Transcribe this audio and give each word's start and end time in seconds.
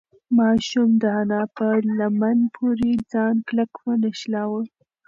ماشوم 0.37 0.89
د 1.01 1.03
انا 1.19 1.41
په 1.57 1.67
لمن 1.99 2.37
پورې 2.55 2.91
ځان 3.11 3.35
کلک 3.47 3.71
ونښلاوه. 3.83 4.61